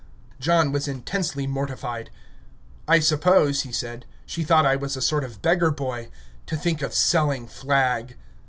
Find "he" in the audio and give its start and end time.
3.61-3.71